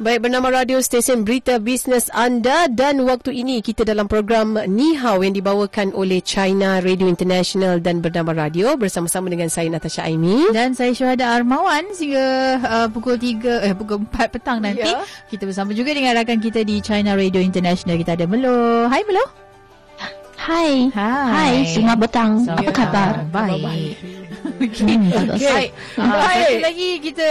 [0.00, 5.20] Baik, bernama radio stesen berita bisnes anda dan waktu ini kita dalam program Ni Hao
[5.20, 10.56] yang dibawakan oleh China Radio International dan bernama radio bersama-sama dengan saya Natasha Aimi.
[10.56, 14.88] Dan saya Syuhada Armawan sehingga uh, pukul 3, eh pukul 4 petang nanti.
[14.88, 15.04] Ya.
[15.28, 18.00] Kita bersama juga dengan rakan kita di China Radio International.
[18.00, 18.88] Kita ada Melo.
[18.88, 19.24] Hai Melo.
[20.40, 20.88] Hai.
[20.96, 21.28] Hai.
[21.28, 21.54] Hai.
[21.68, 22.40] Selamat petang.
[22.48, 23.12] Selamat Apa khabar?
[23.28, 23.60] Baik.
[23.68, 24.29] Baik.
[24.60, 24.92] Okay.
[24.92, 25.08] Hmm,
[25.40, 25.48] okay.
[25.48, 25.70] Baik.
[25.96, 27.28] Uh, Satu lagi kita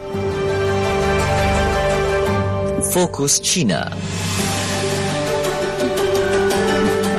[2.91, 3.91] Fokus China.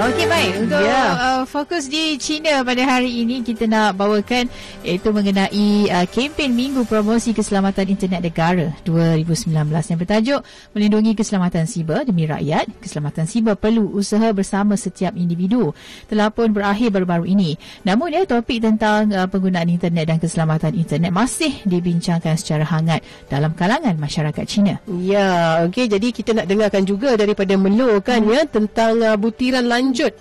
[0.08, 1.12] Okey baik untuk yeah.
[1.20, 4.48] uh, fokus di China pada hari ini kita nak bawakan
[4.80, 10.40] iaitu mengenai uh, kempen Minggu Promosi Keselamatan Internet Negara 2019 yang bertajuk
[10.72, 12.80] Melindungi Keselamatan Siber demi Rakyat.
[12.80, 15.76] Keselamatan siber perlu usaha bersama setiap individu.
[16.08, 17.60] Telah pun berakhir baru-baru ini.
[17.84, 23.52] Namun ya topik tentang uh, penggunaan internet dan keselamatan internet masih dibincangkan secara hangat dalam
[23.52, 24.80] kalangan masyarakat China.
[24.88, 28.32] Ya, okey jadi kita nak dengarkan juga daripada Melo kan hmm.
[28.32, 30.14] ya tentang uh, butiran lanjut lanjut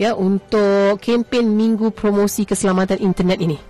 [0.00, 3.60] ya untuk kempen Minggu Promosi Keselamatan Internet ini.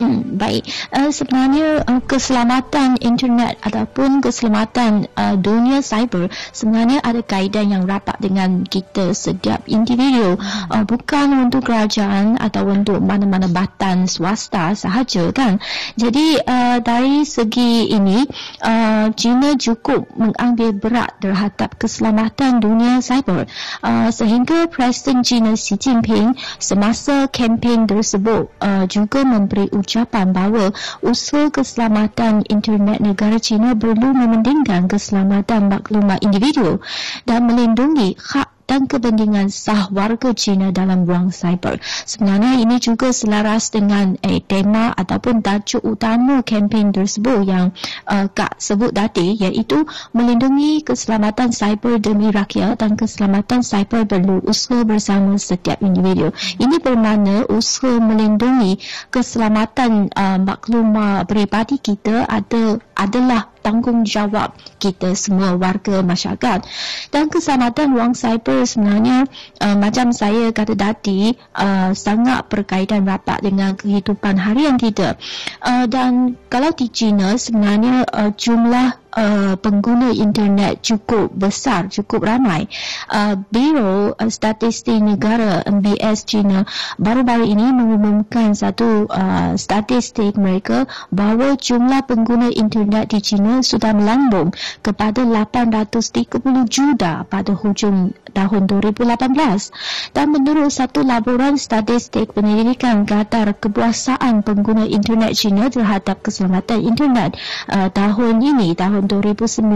[0.00, 0.64] Hmm, baik.
[0.96, 8.16] Uh, sebenarnya uh, keselamatan internet ataupun keselamatan uh, dunia cyber sebenarnya ada kaitan yang rapat
[8.16, 10.40] dengan kita setiap individu.
[10.72, 15.60] Uh, bukan untuk kerajaan atau untuk mana-mana batan swasta sahaja kan.
[16.00, 18.24] Jadi uh, dari segi ini
[18.64, 23.44] uh, China cukup mengambil berat terhadap keselamatan dunia cyber.
[23.84, 30.70] Uh, sehingga Presiden China Xi Jinping semasa kempen tersebut uh, juga memberi ujian ucapan bahawa
[31.02, 36.78] usaha keselamatan internet negara China perlu mementingkan keselamatan maklumat individu
[37.26, 41.82] dan melindungi hak dan kepentingan sah warga China dalam ruang cyber.
[42.06, 47.74] Sebenarnya ini juga selaras dengan eh, tema ataupun tajuk utama kempen tersebut yang
[48.06, 49.82] uh, Kak sebut tadi iaitu
[50.14, 56.30] melindungi keselamatan cyber demi rakyat dan keselamatan cyber perlu usaha bersama setiap individu.
[56.62, 58.78] Ini bermakna usaha melindungi
[59.10, 66.64] keselamatan uh, maklumat peribadi kita ada adalah tanggungjawab kita semua warga masyarakat
[67.12, 69.28] dan keselamatan ruang cyber sebenarnya
[69.60, 75.16] uh, macam saya kata tadi uh, sangat berkaitan rapat dengan kehidupan harian kita
[75.64, 82.70] uh, dan kalau di China sebenarnya uh, jumlah uh, pengguna internet cukup besar, cukup ramai.
[83.10, 86.66] Uh, Biro uh, Statistik Negara MBS China
[86.98, 94.54] baru-baru ini mengumumkan satu uh, statistik mereka bahawa jumlah pengguna internet di China sudah melambung
[94.84, 96.40] kepada 830
[96.70, 100.14] juta pada hujung tahun 2018.
[100.16, 107.36] Dan menurut satu laporan statistik penyelidikan kadar kepuasaan pengguna internet China terhadap keselamatan internet
[107.68, 109.66] uh, tahun ini, tahun 2019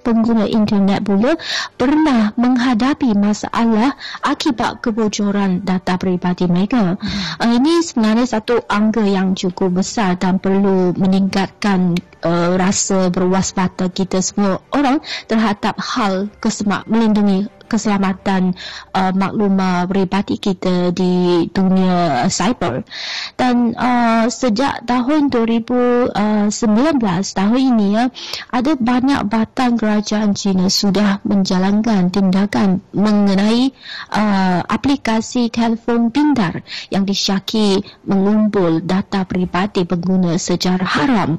[0.00, 1.36] pengguna internet pula
[1.76, 3.92] pernah menghadapi masalah
[4.24, 6.96] akibat kebocoran data peribadi mereka.
[6.96, 7.52] Hmm.
[7.60, 14.64] ini sebenarnya satu angka yang cukup besar dan perlu meningkatkan uh, rasa berwaspada kita semua
[14.72, 18.58] orang terhadap hal kesemak melindungi keselamatan
[18.90, 22.82] uh, maklumat peribadi kita di dunia cyber.
[23.38, 28.04] Dan uh, sejak tahun 2019 uh, tahun ini ya
[28.50, 33.70] ada banyak batang kerajaan China sudah menjalankan tindakan mengenai
[34.10, 41.38] uh, aplikasi telefon pintar yang disyaki mengumpul data peribadi pengguna secara haram.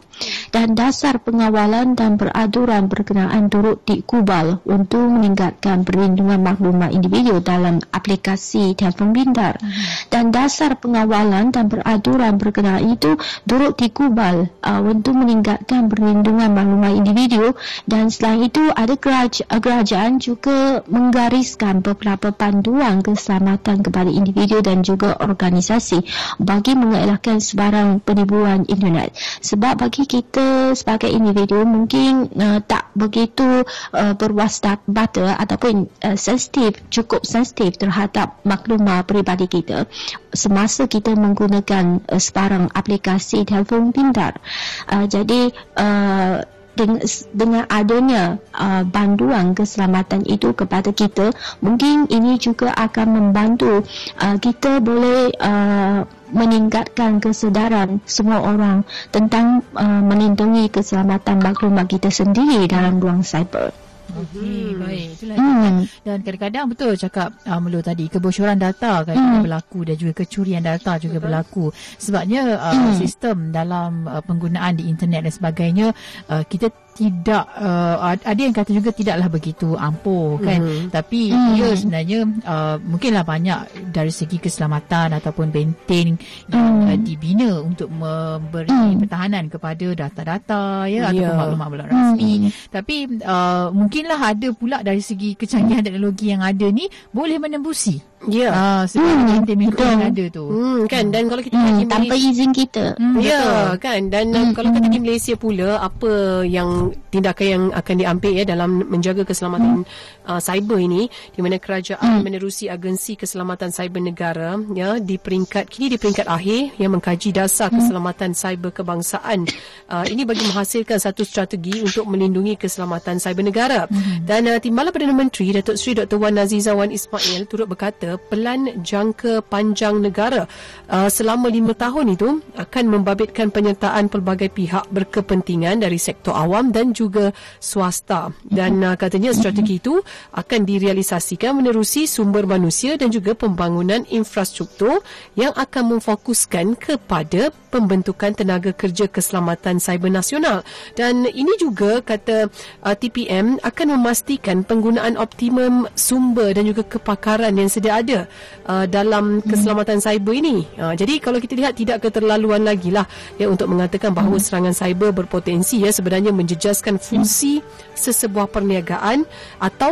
[0.54, 7.82] Dan dasar pengawalan dan peraturan berkenaan turut dikubal untuk meningkatkan perlindungan perlindungan maklumat individu dalam
[7.90, 9.58] aplikasi telefon pintar.
[9.58, 9.74] Hmm.
[10.14, 13.18] Dan dasar pengawalan dan peraturan berkenaan itu
[13.50, 17.58] turut dikubal uh, untuk meningkatkan perlindungan maklumat individu
[17.90, 25.18] dan selain itu ada keraj- kerajaan juga menggariskan beberapa panduan keselamatan kepada individu dan juga
[25.18, 26.06] organisasi
[26.38, 29.18] bagi mengelakkan sebarang penipuan internet.
[29.42, 33.66] Sebab bagi kita sebagai individu mungkin uh, tak begitu
[33.98, 39.86] uh, berwaspada ataupun uh, sensitif, cukup sensitif terhadap maklumat peribadi kita
[40.32, 44.40] semasa kita menggunakan uh, sebarang aplikasi telefon pintar.
[44.88, 46.44] Uh, jadi uh,
[46.76, 47.04] dengan,
[47.36, 48.24] dengan adanya
[48.56, 53.84] uh, banduan keselamatan itu kepada kita mungkin ini juga akan membantu
[54.24, 62.72] uh, kita boleh uh, meningkatkan kesedaran semua orang tentang uh, melindungi keselamatan maklumat kita sendiri
[62.72, 63.76] dalam ruang cyber.
[64.12, 64.80] Okey, hmm.
[64.84, 65.08] baik.
[65.16, 65.78] Itulah hmm.
[66.04, 69.42] Dan kadang-kadang betul cakap uh, Melu tadi, kebocoran data kan hmm.
[69.48, 71.26] berlaku dan juga kecurian data juga betul.
[71.28, 71.66] berlaku.
[71.96, 72.96] Sebabnya uh, hmm.
[73.00, 75.88] sistem dalam uh, penggunaan di internet dan sebagainya
[76.28, 80.92] uh, kita tidak uh, ada yang kata juga tidaklah begitu ampuh kan mm.
[80.92, 81.56] tapi mm.
[81.56, 83.60] ia sebenarnya uh, mungkinlah banyak
[83.96, 86.20] dari segi keselamatan ataupun benteng
[86.52, 86.92] yang mm.
[86.92, 89.08] uh, dibina untuk memberi mm.
[89.08, 91.10] pertahanan kepada data-data ya yeah.
[91.10, 92.50] ataupun maklumat-maklumat rasmi mm.
[92.70, 98.38] tapi uh, mungkinlah ada pula dari segi kecanggihan teknologi yang ada ni boleh menembusi Ya.
[98.46, 98.52] Yeah.
[98.54, 99.82] Ah, sebab hmm, betul.
[99.82, 100.46] yang ada tu.
[100.46, 102.86] Hmm, kan dan kalau kita hmm, tanpa izin kita.
[103.02, 107.64] Hmm, ya, yeah, kan dan hmm, kalau kita di Malaysia pula apa yang tindakan yang
[107.74, 109.90] akan diambil ya dalam menjaga keselamatan hmm.
[110.28, 112.24] Uh, cyber ini di mana kerajaan hmm.
[112.26, 117.70] menerusi agensi keselamatan cyber negara ya di peringkat kini di peringkat akhir yang mengkaji dasar
[117.70, 117.78] hmm.
[117.82, 119.48] keselamatan cyber kebangsaan.
[119.88, 123.86] Uh, ini bagi menghasilkan satu strategi untuk melindungi keselamatan cyber negara.
[123.88, 124.26] Hmm.
[124.26, 128.82] Dan uh, Timbalan Perdana Menteri Datuk Seri Dr Wan Naziza Wan Ismail turut berkata pelan
[128.82, 130.46] jangka panjang negara
[130.90, 136.92] uh, selama lima tahun itu akan membabitkan penyertaan pelbagai pihak berkepentingan dari sektor awam dan
[136.92, 140.04] juga swasta dan uh, katanya strategi itu
[140.36, 145.04] akan direalisasikan menerusi sumber manusia dan juga pembangunan infrastruktur
[145.36, 150.64] yang akan memfokuskan kepada pembentukan tenaga kerja keselamatan cyber nasional
[151.00, 152.52] dan ini juga kata
[152.84, 158.20] uh, TPM akan memastikan penggunaan optimum sumber dan juga kepakaran yang sedia ada
[158.68, 159.48] uh, dalam hmm.
[159.48, 160.68] keselamatan cyber ini.
[160.76, 163.08] Uh, jadi kalau kita lihat tidak keterlaluan lagi lah
[163.40, 164.46] ya untuk mengatakan bahawa hmm.
[164.46, 167.64] serangan cyber berpotensi ya sebenarnya menjejaskan fungsi
[167.96, 169.24] sesebuah perniagaan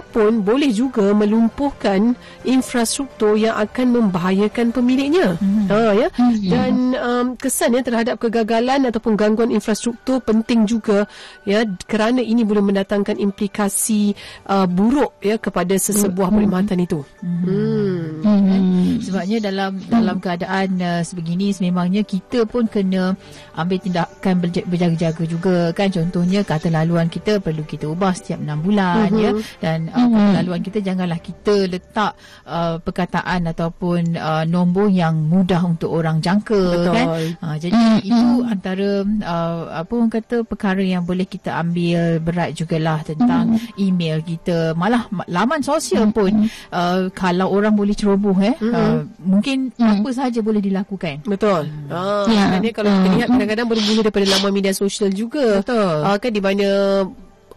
[0.09, 5.37] ataupun boleh juga melumpuhkan infrastruktur yang akan membahayakan pemiliknya.
[5.37, 5.69] Hmm.
[5.69, 6.49] Uh, ya hmm.
[6.49, 11.05] dan um, kesan ya terhadap kegagalan ataupun gangguan infrastruktur penting juga
[11.45, 14.17] ya kerana ini boleh mendatangkan implikasi
[14.49, 16.35] uh, buruk ya kepada sesebuah hmm.
[16.41, 16.99] perkhidmatan itu.
[17.21, 18.25] Hmm.
[18.25, 18.41] hmm.
[18.49, 18.97] Hmm.
[19.05, 23.13] Sebabnya dalam dalam keadaan uh, sebegini sememangnya kita pun kena
[23.53, 29.09] ambil tindakan berjaga-jaga juga kan contohnya kata laluan kita perlu kita ubah setiap 6 bulan
[29.11, 29.21] uh-huh.
[29.21, 30.31] ya dan uh, uh-huh.
[30.39, 32.15] laluan kita janganlah kita letak
[32.47, 36.93] uh, perkataan ataupun uh, nombor yang mudah untuk orang jangka Betul.
[36.95, 37.07] kan
[37.43, 37.99] uh, jadi uh-huh.
[38.05, 43.81] itu antara uh, apa orang kata perkara yang boleh kita ambil berat jugalah tentang uh-huh.
[43.81, 46.15] email kita malah laman sosial uh-huh.
[46.15, 46.31] pun
[46.71, 48.75] uh, kalau orang boleh ceroboh eh mm-hmm.
[48.75, 50.01] uh, mungkin mm.
[50.01, 51.91] apa sahaja boleh dilakukan betul mm.
[51.91, 52.57] ah yeah.
[52.69, 56.67] Kalau kita lihat kadang-kadang bermula daripada laman media sosial juga betul uh, kan di mana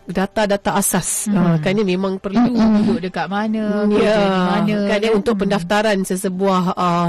[0.02, 1.36] data-data asas hmm.
[1.38, 2.82] uh, kan dia memang perlu hmm.
[2.82, 5.42] duduk dekat mana hmm, ya di mana kan dia untuk hmm.
[5.46, 7.08] pendaftaran sesebuah uh,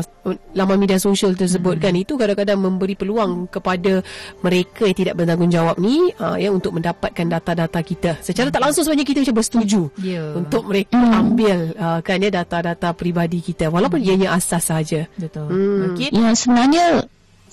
[0.54, 1.84] laman media sosial tersebut hmm.
[1.84, 4.06] kan itu kadang-kadang memberi peluang kepada
[4.46, 8.56] mereka yang tidak bertanggungjawab ni uh, ya untuk mendapatkan data-data kita secara hmm.
[8.56, 10.38] tak langsung sebenarnya kita macam bersetuju yeah.
[10.38, 11.20] untuk mereka hmm.
[11.26, 14.08] ambil uh, kan ya data-data peribadi kita walaupun hmm.
[14.14, 15.98] ianya asas saja betul hmm.
[15.98, 16.10] okay.
[16.14, 16.86] ya sebenarnya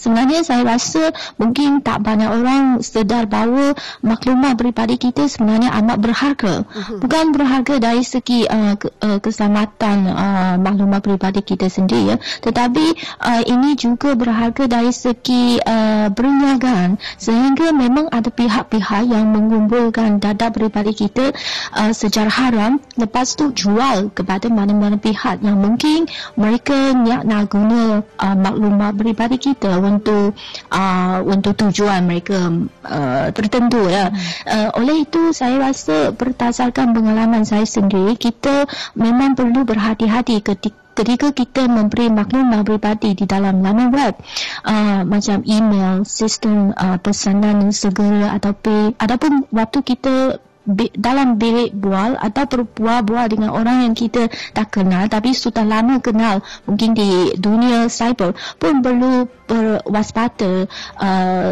[0.01, 6.55] Sebenarnya saya rasa mungkin tak banyak orang sedar bahawa maklumat peribadi kita sebenarnya amat berharga.
[6.65, 7.05] Uh-huh.
[7.05, 12.17] Bukan berharga dari segi uh, ke, uh, keselamatan uh, maklumat peribadi kita sendiri ya.
[12.41, 12.87] Tetapi
[13.21, 16.97] uh, ini juga berharga dari segi uh, perniagaan.
[17.21, 21.37] Sehingga memang ada pihak-pihak yang mengumpulkan data peribadi kita
[21.77, 22.81] uh, secara haram.
[22.97, 26.09] Lepas tu jual kepada mana-mana pihak yang mungkin
[26.41, 30.39] mereka nak, nak guna uh, maklumat peribadi kita untuk
[30.71, 32.39] uh, untuk tujuan mereka
[32.87, 34.15] uh, tertentu ya.
[34.47, 41.33] Uh, oleh itu saya rasa berdasarkan pengalaman saya sendiri kita memang perlu berhati-hati ketika ketika
[41.33, 44.15] kita memberi maklumat pribadi di dalam laman web
[44.69, 50.43] uh, macam email, sistem uh, pesanan segera ataupun ataupun waktu kita
[50.97, 56.43] dalam bilik bual atau berbual-bual dengan orang yang kita tak kenal tapi sudah lama kenal
[56.67, 60.67] mungkin di dunia cyber pun perlu berwaspada
[61.01, 61.51] uh,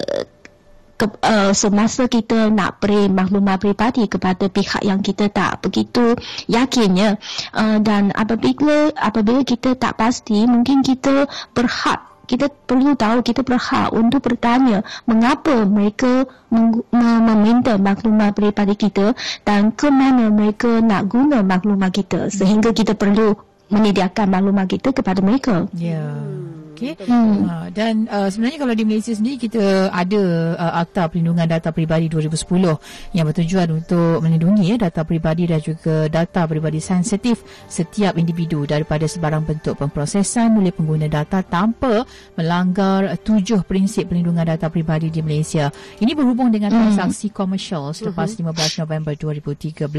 [0.98, 6.18] ke, uh, semasa kita nak beri maklumat peribadi kepada pihak yang kita tak begitu
[6.50, 7.22] yakinnya.
[7.54, 13.88] Uh, dan apabila apabila kita tak pasti mungkin kita berhak kita perlu tahu kita berhak
[13.96, 19.16] untuk bertanya mengapa mereka meng- meminta maklumat peribadi kita
[19.48, 23.32] dan ke mana mereka nak guna maklumat kita sehingga kita perlu
[23.72, 25.68] menyediakan maklumat kita kepada mereka.
[25.76, 26.04] Ya.
[26.04, 26.67] Yeah.
[26.78, 26.94] Okey.
[27.10, 27.42] Hmm.
[27.42, 30.22] Uh, dan uh, sebenarnya kalau di Malaysia sendiri kita ada
[30.54, 36.06] uh, Akta Perlindungan Data Peribadi 2010 yang bertujuan untuk melindungi ya, data peribadi dan juga
[36.06, 42.06] data peribadi sensitif setiap individu daripada sebarang bentuk pemprosesan oleh pengguna data tanpa
[42.38, 45.74] melanggar tujuh prinsip perlindungan data peribadi di Malaysia.
[45.98, 46.78] Ini berhubung dengan hmm.
[46.94, 48.54] transaksi komersial selepas uh-huh.
[48.54, 49.90] 15 November 2013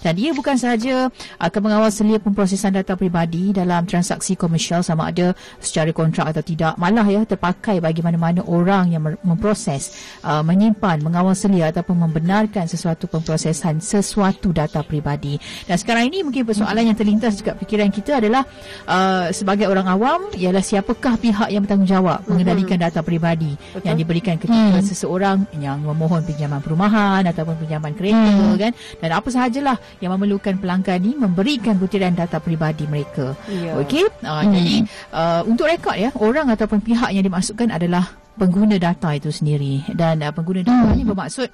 [0.00, 5.36] dan ia bukan sahaja akan mengawal selia pemprosesan data peribadi dalam transaksi komersial sama ada
[5.58, 9.90] secara kontrak kontrak atau tidak malah ya terpakai bagi mana-mana orang yang memproses
[10.22, 15.36] uh, menyimpan mengawal selia ataupun membenarkan sesuatu pemprosesan sesuatu data peribadi
[15.66, 18.46] dan sekarang ini mungkin persoalan yang terlintas juga fikiran kita adalah
[18.86, 22.86] uh, sebagai orang awam ialah siapakah pihak yang bertanggungjawab mengendalikan hmm.
[22.86, 23.86] data peribadi Betul.
[23.90, 24.86] yang diberikan ketika hmm.
[24.86, 28.58] seseorang yang memohon pinjaman perumahan ataupun pinjaman kereta hmm.
[28.60, 33.80] kan dan apa sahajalah yang memerlukan pelanggan ini memberikan butiran data peribadi mereka yeah.
[33.80, 34.52] okey uh, hmm.
[34.54, 34.74] jadi
[35.10, 40.20] uh, untuk rekod ya orang ataupun pihak yang dimaksudkan adalah pengguna data itu sendiri dan
[40.24, 40.96] uh, pengguna data hmm.
[40.96, 41.48] ini bermaksud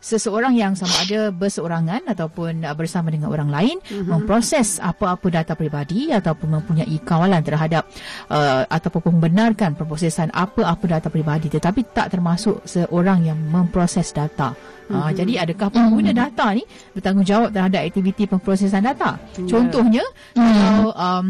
[0.00, 4.08] seseorang yang sama ada berseorangan ataupun uh, bersama dengan orang lain mm-hmm.
[4.08, 7.84] memproses apa-apa data peribadi ataupun mempunyai kawalan terhadap
[8.32, 14.56] uh, ataupun membenarkan pemprosesan apa-apa data peribadi tetapi tak termasuk seorang yang memproses data.
[14.56, 14.96] Mm-hmm.
[14.96, 16.22] Uh, jadi adakah pengguna mm-hmm.
[16.32, 16.64] data ni
[16.96, 19.20] bertanggungjawab terhadap aktiviti pemprosesan data?
[19.36, 19.52] Yeah.
[19.52, 20.40] Contohnya mm-hmm.
[20.40, 21.26] kalau um,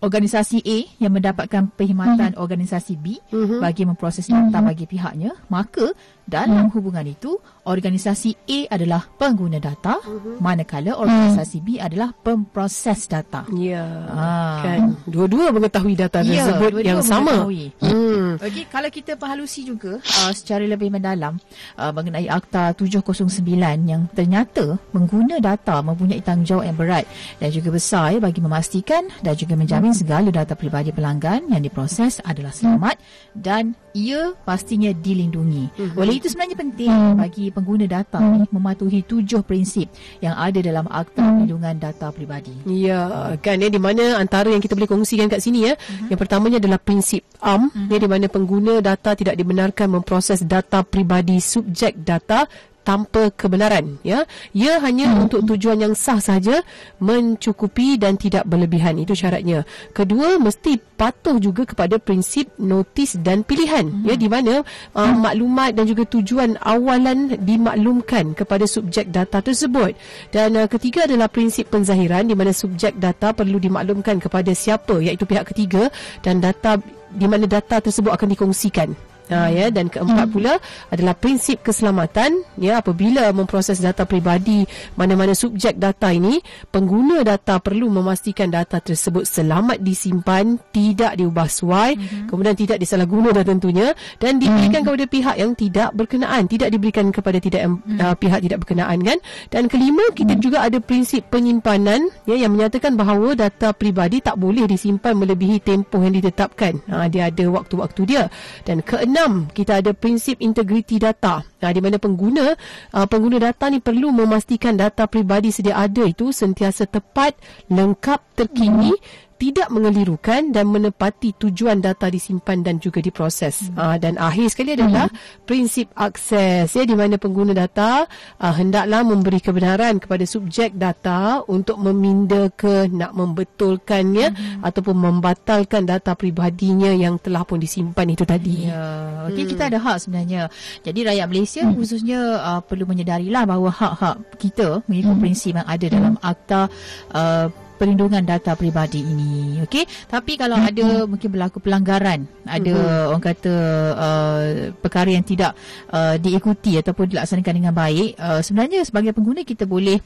[0.00, 2.42] organisasi A yang mendapatkan perkhidmatan mm-hmm.
[2.42, 3.60] organisasi B mm-hmm.
[3.60, 4.68] bagi memproses data mm-hmm.
[4.72, 5.92] bagi pihaknya maka
[6.24, 6.74] dalam mm-hmm.
[6.74, 7.36] hubungan itu
[7.66, 10.40] organisasi A adalah pengguna data mm-hmm.
[10.40, 11.76] manakala organisasi mm-hmm.
[11.76, 14.28] B adalah pemproses data ya ha.
[14.64, 18.40] kan dua-dua mengetahui data ya, tersebut yang sama hmm.
[18.40, 21.36] okey kalau kita perhalusi juga uh, secara lebih mendalam
[21.76, 23.44] uh, mengenai akta 709
[23.84, 27.04] yang ternyata pengguna data mempunyai tanggungjawab yang berat
[27.42, 32.22] dan juga besar ya bagi memastikan dan juga menjamin segala data peribadi pelanggan yang diproses
[32.24, 32.96] adalah selamat
[33.36, 35.74] dan ia pastinya dilindungi.
[35.74, 35.98] Mm-hmm.
[35.98, 37.16] Oleh itu sebenarnya penting mm.
[37.18, 38.32] bagi pengguna data mm.
[38.32, 39.92] ni mematuhi tujuh prinsip
[40.24, 41.28] yang ada dalam Akta mm.
[41.36, 42.54] Perlindungan Data Peribadi.
[42.64, 45.76] Ya, kan ya di mana antara yang kita boleh kongsikan kat sini ya.
[45.76, 46.08] Mm-hmm.
[46.08, 47.92] Yang pertamanya adalah prinsip AM mm-hmm.
[47.92, 52.48] ya di mana pengguna data tidak dibenarkan memproses data peribadi subjek data
[52.80, 54.24] tanpa kebenaran ya
[54.56, 55.24] ia hanya hmm.
[55.28, 56.64] untuk tujuan yang sah saja
[56.98, 63.88] mencukupi dan tidak berlebihan itu syaratnya kedua mesti patuh juga kepada prinsip notis dan pilihan
[63.88, 64.06] hmm.
[64.08, 64.64] ya di mana
[64.96, 65.16] uh, hmm.
[65.20, 69.92] maklumat dan juga tujuan awalan dimaklumkan kepada subjek data tersebut
[70.32, 75.28] dan uh, ketiga adalah prinsip penzahiran di mana subjek data perlu dimaklumkan kepada siapa iaitu
[75.28, 75.92] pihak ketiga
[76.24, 80.34] dan data di mana data tersebut akan dikongsikan Ha, ya dan keempat hmm.
[80.34, 80.58] pula
[80.90, 84.66] adalah prinsip keselamatan ya apabila memproses data peribadi
[84.98, 86.42] mana-mana subjek data ini
[86.74, 92.26] pengguna data perlu memastikan data tersebut selamat disimpan tidak diubah suai hmm.
[92.26, 94.88] kemudian tidak disalahguna dan tentunya dan diberikan hmm.
[94.90, 98.02] kepada pihak yang tidak berkenaan tidak diberikan kepada tidak hmm.
[98.02, 99.18] uh, pihak tidak berkenaan kan
[99.54, 100.42] dan kelima kita hmm.
[100.42, 106.02] juga ada prinsip penyimpanan ya yang menyatakan bahawa data peribadi tak boleh disimpan melebihi tempoh
[106.02, 108.26] yang ditetapkan ha, dia ada waktu-waktu dia
[108.64, 111.44] dan keenam Keenam, kita ada prinsip integriti data.
[111.44, 116.32] Nah, di mana pengguna uh, pengguna data ni perlu memastikan data peribadi sedia ada itu
[116.32, 117.36] sentiasa tepat,
[117.68, 123.72] lengkap, terkini hmm tidak mengelirukan dan menepati tujuan data disimpan dan juga diproses.
[123.72, 123.80] Hmm.
[123.80, 125.48] Uh, dan akhir sekali adalah hmm.
[125.48, 128.04] prinsip akses ya di mana pengguna data
[128.36, 134.60] uh, hendaklah memberi kebenaran kepada subjek data untuk meminda ke nak membetulkannya hmm.
[134.60, 138.68] ataupun membatalkan data peribadinya yang telah pun disimpan itu tadi.
[138.68, 139.24] Ya.
[139.32, 139.50] Okey hmm.
[139.56, 140.52] kita ada hak sebenarnya.
[140.84, 141.74] Jadi rakyat Malaysia hmm.
[141.80, 145.22] khususnya uh, perlu menyedarilah bahawa hak-hak kita mengikut hmm.
[145.24, 146.68] prinsip yang ada dalam akta
[147.16, 147.48] uh,
[147.80, 150.68] perlindungan data peribadi ini okey tapi kalau hmm.
[150.68, 153.08] ada mungkin berlaku pelanggaran ada hmm.
[153.16, 153.54] orang kata
[153.96, 154.42] uh,
[154.84, 155.56] perkara yang tidak
[155.88, 159.96] uh, diikuti ataupun dilaksanakan dengan baik uh, sebenarnya sebagai pengguna kita boleh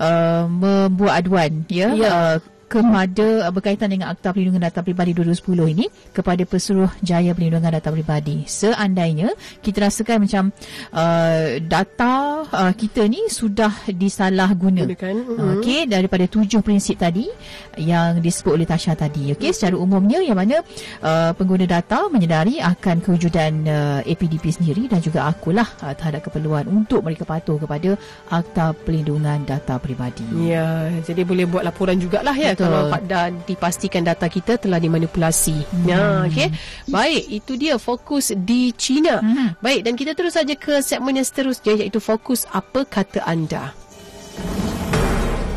[0.00, 2.08] uh, membuat aduan ya yeah.
[2.08, 7.88] uh, kepada berkaitan dengan Akta Perlindungan Data Pribadi 2010 ini kepada Pesuruh Jaya Perlindungan Data
[7.88, 8.44] Pribadi.
[8.44, 9.32] Seandainya
[9.64, 10.52] kita rasakan macam
[10.92, 15.16] uh, data uh, kita ni sudah disalahgunakan.
[15.58, 17.32] Okey, daripada tujuh prinsip tadi
[17.80, 19.32] yang disebut oleh Tasha tadi.
[19.32, 20.60] Okey, secara umumnya yang mana
[21.00, 26.68] uh, pengguna data menyedari akan kewujudan uh, APDP sendiri dan juga akulah uh, terhadap keperluan
[26.68, 27.96] untuk mereka patuh kepada
[28.28, 30.28] Akta Perlindungan Data Pribadi.
[30.44, 32.90] Ya, jadi boleh buat laporan jugalah ya Betul.
[32.90, 35.62] kalau dan dipastikan data kita telah dimanipulasi.
[35.62, 35.86] Hmm.
[35.86, 36.50] Ya, okey.
[36.90, 39.22] Baik, itu dia fokus di China.
[39.22, 39.54] Hmm.
[39.62, 43.70] Baik, dan kita terus saja ke segmen yang seterusnya iaitu fokus apa kata anda.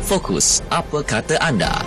[0.06, 1.82] Fokus apa kata anda?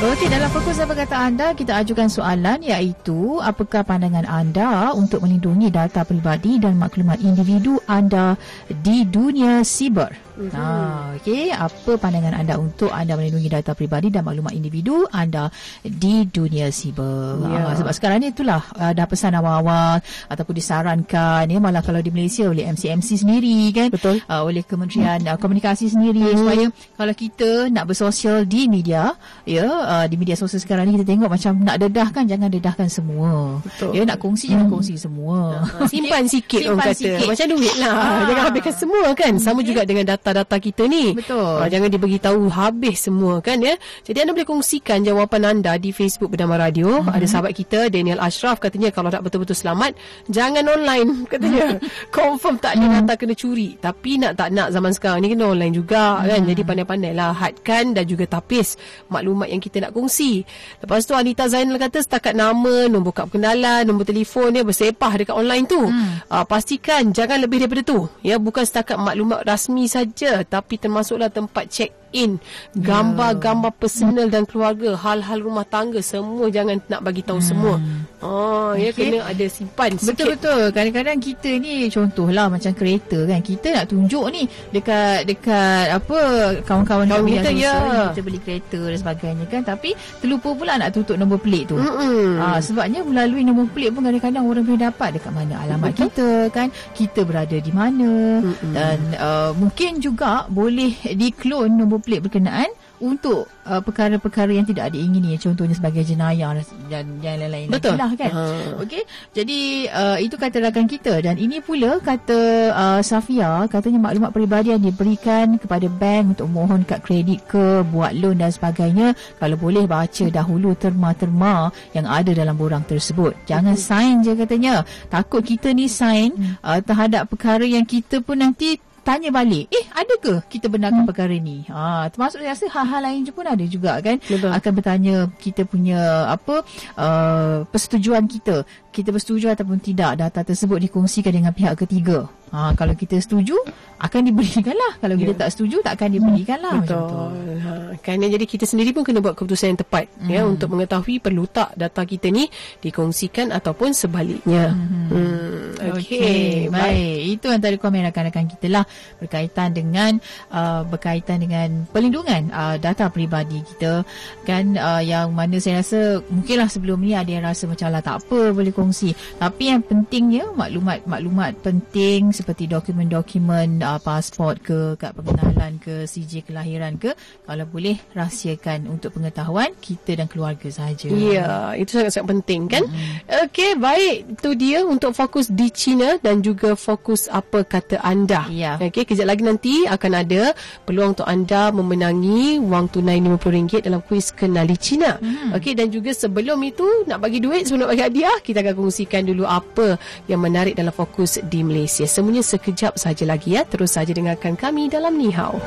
[0.00, 5.68] Okey, dalam fokus apa kata anda, kita ajukan soalan iaitu apakah pandangan anda untuk melindungi
[5.68, 8.32] data peribadi dan maklumat individu anda
[8.66, 10.29] di dunia siber?
[10.40, 10.56] Mm-hmm.
[10.56, 15.52] Ha, okey, apa pandangan anda untuk anda melindungi data peribadi dan maklumat individu anda
[15.84, 17.44] di dunia siber?
[17.44, 17.68] Yeah.
[17.68, 20.00] Ha, sebab sekarang ni itulah uh, dah pesan awal-awal
[20.32, 24.24] ataupun disarankan ya malah kalau di Malaysia oleh MCMC sendiri kan, Betul.
[24.24, 26.40] Uh, oleh Kementerian uh, Komunikasi sendiri mm-hmm.
[26.40, 26.66] supaya
[26.96, 29.12] kalau kita nak bersosial di media,
[29.44, 33.60] ya, uh, di media sosial sekarang ni kita tengok macam nak dedahkan jangan dedahkan semua.
[33.60, 33.92] Betul.
[33.92, 34.52] Ya, nak kongsi mm.
[34.56, 34.74] jangan hmm.
[34.74, 35.38] kongsi semua.
[35.92, 36.96] Simpan sikit orang kata.
[36.96, 37.26] Sikit.
[37.28, 37.92] Macam duit lah.
[37.92, 38.06] Ha.
[38.30, 39.32] Jangan habiskan semua kan.
[39.36, 39.68] Sama okay.
[39.68, 41.18] juga dengan data data-data kita ni.
[41.18, 41.42] Betul.
[41.42, 43.74] Uh, jangan diberitahu habis semua kan ya.
[44.06, 47.02] Jadi anda boleh kongsikan jawapan anda di Facebook Bernama Radio.
[47.02, 47.16] Mm-hmm.
[47.16, 49.98] Ada sahabat kita Daniel Ashraf katanya kalau nak betul-betul selamat
[50.30, 51.82] jangan online katanya.
[52.14, 53.74] Confirm tak ada data kena curi.
[53.80, 56.28] Tapi nak tak nak zaman sekarang ni kena online juga mm-hmm.
[56.30, 56.40] kan.
[56.46, 58.78] Jadi pandai-pandai lah hadkan dan juga tapis
[59.10, 60.46] maklumat yang kita nak kongsi.
[60.84, 65.34] Lepas tu Anita Zainal kata setakat nama, nombor kad perkenalan, nombor telefon dia bersepah dekat
[65.34, 65.80] online tu.
[65.80, 66.28] Mm.
[66.28, 68.04] Uh, pastikan jangan lebih daripada tu.
[68.20, 72.42] Ya bukan setakat maklumat rasmi saja saja tapi termasuklah tempat check in
[72.74, 77.48] gambar-gambar personal dan keluarga hal-hal rumah tangga semua jangan nak bagi tahu hmm.
[77.48, 77.74] semua
[78.20, 78.82] oh okay.
[78.82, 83.86] ya kena ada simpan sikit betul-betul kadang-kadang kita ni contohlah macam kereta kan kita nak
[83.88, 84.42] tunjuk ni
[84.74, 86.18] dekat dekat apa
[86.66, 87.74] kawan-kawan Kawan kita ya
[88.12, 92.58] kita beli kereta dan sebagainya kan tapi terlupa pula nak tutup nombor pelik tu ha,
[92.58, 96.02] sebabnya melalui nombor pelik pun kadang-kadang orang boleh dapat dekat mana alamat betul.
[96.06, 98.10] kita kan kita berada di mana
[98.42, 98.72] Mm-mm.
[98.74, 102.68] dan uh, mungkin juga boleh diklon nombor pelik berkenaan
[103.00, 106.52] untuk uh, perkara-perkara yang tidak diingini contohnya sebagai jenayah
[106.92, 107.72] dan yang lain-lain.
[107.72, 107.96] Betul.
[107.96, 108.30] Lah kan?
[108.30, 108.44] Ha.
[108.84, 109.02] okey?
[109.32, 111.24] Jadi uh, itu kata rakan kita.
[111.24, 112.40] Dan ini pula kata
[112.76, 118.12] uh, Safia katanya maklumat peribadi yang diberikan kepada bank untuk mohon kad kredit ke buat
[118.12, 123.32] loan dan sebagainya kalau boleh baca dahulu terma-terma yang ada dalam borang tersebut.
[123.48, 124.84] Jangan sign je katanya.
[125.08, 126.60] Takut kita ni sign hmm.
[126.60, 131.10] uh, terhadap perkara yang kita pun nanti tanya balik eh ada ke kita benarkan hmm.
[131.10, 134.50] perkara ni ha termasuk saya rasa hal-hal lain pun ada juga kan Betul.
[134.52, 136.62] akan bertanya kita punya apa
[136.98, 142.26] uh, persetujuan kita kita bersetuju ataupun tidak data tersebut dikongsikan dengan pihak ketiga.
[142.50, 143.54] Ha, kalau kita setuju,
[144.00, 144.92] akan diberikan lah.
[144.98, 145.40] Kalau kita yeah.
[145.44, 146.82] tak setuju, tak akan diberikan lah.
[146.82, 147.30] Betul.
[147.62, 150.10] Ha, kerana jadi kita sendiri pun kena buat keputusan yang tepat.
[150.18, 150.28] Mm.
[150.32, 152.48] ya Untuk mengetahui perlu tak data kita ni
[152.80, 154.72] dikongsikan ataupun sebaliknya.
[154.72, 155.06] Mm-hmm.
[155.10, 156.00] Hmm, okay.
[156.00, 156.44] okay.
[156.72, 157.18] Baik.
[157.38, 158.84] Itu antara komen rakan-rakan kita lah.
[159.20, 160.16] Berkaitan dengan
[160.50, 164.02] uh, berkaitan dengan perlindungan uh, data peribadi kita.
[164.48, 168.26] Kan uh, yang mana saya rasa mungkinlah sebelum ni ada yang rasa macam lah tak
[168.26, 169.12] apa boleh kongsi.
[169.36, 176.96] Tapi yang pentingnya maklumat-maklumat penting seperti dokumen-dokumen uh, pasport ke, kad pengenalan ke, CJ kelahiran
[176.96, 177.12] ke,
[177.44, 181.12] kalau boleh rahsiakan untuk pengetahuan kita dan keluarga sahaja.
[181.12, 182.84] Ya, itu sangat-sangat penting kan?
[182.88, 183.44] Mm-hmm.
[183.48, 184.16] Okey, baik.
[184.40, 188.48] Itu dia untuk fokus di China dan juga fokus apa kata anda.
[188.48, 188.80] Ya.
[188.80, 190.56] Okey, kejap lagi nanti akan ada
[190.88, 195.20] peluang untuk anda memenangi wang tunai RM50 dalam kuis kenali China.
[195.20, 195.56] Mm-hmm.
[195.60, 199.22] Okey, dan juga sebelum itu nak bagi duit sebelum nak bagi hadiah, kita akan kongsikan
[199.28, 202.08] dulu apa yang menarik dalam fokus di Malaysia.
[202.30, 203.66] Semuanya sekejap saja lagi ya.
[203.66, 205.58] Terus saja dengarkan kami dalam Nihau.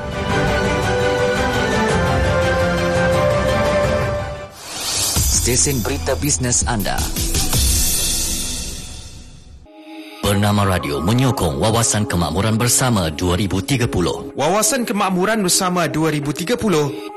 [5.44, 6.96] Stesen berita bisnes anda.
[10.24, 14.32] Bernama Radio menyokong Wawasan Kemakmuran Bersama 2030.
[14.32, 16.56] Wawasan Kemakmuran Bersama 2030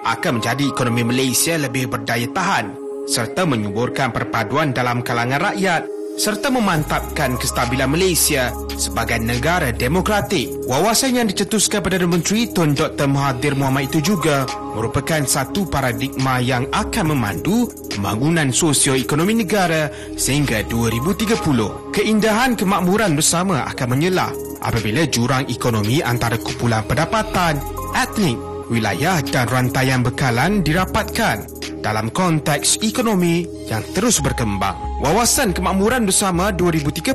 [0.03, 2.75] akan menjadi ekonomi Malaysia lebih berdaya tahan
[3.07, 10.49] serta menyuburkan perpaduan dalam kalangan rakyat serta memantapkan kestabilan Malaysia sebagai negara demokratik.
[10.65, 13.05] Wawasan yang dicetuskan Perdana Menteri Tun Dr.
[13.05, 21.93] Mahathir Mohamad itu juga merupakan satu paradigma yang akan memandu pembangunan sosio-ekonomi negara sehingga 2030.
[21.93, 24.33] Keindahan kemakmuran bersama akan menyelah
[24.65, 27.61] apabila jurang ekonomi antara kumpulan pendapatan,
[27.93, 28.37] etnik,
[28.73, 31.45] wilayah dan rantaian bekalan dirapatkan
[31.85, 34.86] dalam konteks ekonomi yang terus berkembang.
[34.97, 37.13] Wawasan Kemakmuran Bersama 2030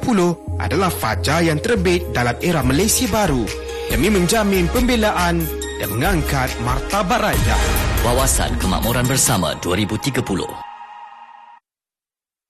[0.63, 3.43] adalah fajar yang terbit dalam era Malaysia baru
[3.91, 5.43] demi menjamin pembelaan
[5.83, 7.61] dan mengangkat martabat rakyat.
[8.07, 10.15] Wawasan Kemakmuran Bersama 2030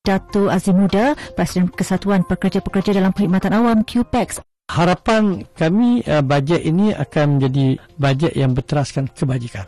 [0.05, 6.93] Datuk Azim Muda, Presiden Kesatuan Pekerja-Pekerja dalam Perkhidmatan Awam QPEX harapan kami uh, bajet ini
[6.93, 9.65] akan menjadi bajet yang berteraskan kebajikan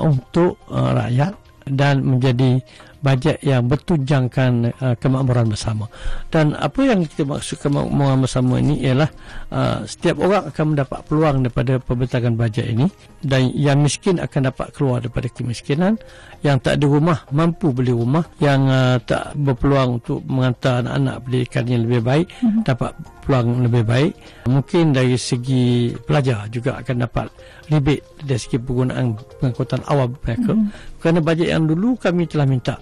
[0.00, 1.36] untuk uh, rakyat
[1.68, 2.60] dan menjadi
[3.04, 5.84] bajet yang bertunjangkan uh, kemakmuran bersama.
[6.32, 9.12] Dan apa yang kita maksud kemakmuran bersama ini ialah
[9.52, 12.88] uh, setiap orang akan mendapat peluang daripada pembentakan bajet ini
[13.20, 16.00] dan yang miskin akan dapat keluar daripada kemiskinan,
[16.40, 21.64] yang tak ada rumah mampu beli rumah, yang uh, tak berpeluang untuk mengantar anak-anak pendidikan
[21.68, 22.62] yang lebih baik mm-hmm.
[22.64, 22.92] dapat
[23.24, 24.12] peluang lebih baik.
[24.46, 27.26] Mungkin dari segi pelajar juga akan dapat
[27.72, 30.52] rebate dari segi penggunaan pengangkutan awam mereka.
[30.52, 31.00] Mm-hmm.
[31.00, 32.76] Kerana bajet yang dulu kami telah minta